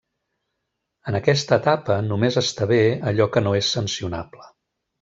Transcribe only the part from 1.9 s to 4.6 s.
només està bé allò que no és sancionable.